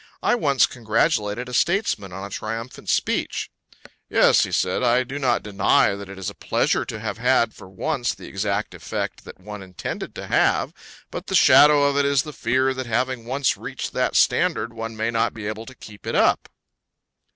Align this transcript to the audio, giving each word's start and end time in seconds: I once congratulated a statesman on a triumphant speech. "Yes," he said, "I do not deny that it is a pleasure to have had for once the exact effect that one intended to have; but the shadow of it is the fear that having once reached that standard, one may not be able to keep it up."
I 0.23 0.33
once 0.33 0.65
congratulated 0.65 1.47
a 1.47 1.53
statesman 1.53 2.11
on 2.11 2.25
a 2.25 2.31
triumphant 2.31 2.89
speech. 2.89 3.51
"Yes," 4.09 4.45
he 4.45 4.51
said, 4.51 4.81
"I 4.81 5.03
do 5.03 5.19
not 5.19 5.43
deny 5.43 5.93
that 5.93 6.09
it 6.09 6.17
is 6.17 6.27
a 6.27 6.33
pleasure 6.33 6.85
to 6.85 6.99
have 6.99 7.19
had 7.19 7.53
for 7.53 7.69
once 7.69 8.11
the 8.15 8.25
exact 8.27 8.73
effect 8.73 9.25
that 9.25 9.39
one 9.39 9.61
intended 9.61 10.15
to 10.15 10.25
have; 10.25 10.73
but 11.11 11.27
the 11.27 11.35
shadow 11.35 11.83
of 11.83 11.97
it 11.97 12.05
is 12.05 12.23
the 12.23 12.33
fear 12.33 12.73
that 12.73 12.87
having 12.87 13.25
once 13.25 13.55
reached 13.57 13.93
that 13.93 14.15
standard, 14.15 14.73
one 14.73 14.97
may 14.97 15.11
not 15.11 15.35
be 15.35 15.45
able 15.45 15.67
to 15.67 15.75
keep 15.75 16.07
it 16.07 16.15
up." 16.15 16.49